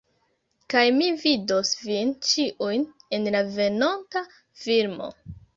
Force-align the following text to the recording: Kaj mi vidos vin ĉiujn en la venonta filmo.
Kaj 0.73 0.81
mi 0.95 1.09
vidos 1.23 1.73
vin 1.83 2.15
ĉiujn 2.29 2.89
en 3.19 3.31
la 3.37 3.45
venonta 3.61 4.25
filmo. 4.65 5.13